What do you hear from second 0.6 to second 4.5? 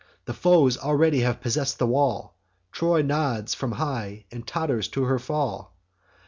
already have possess'd the wall; Troy nods from high, and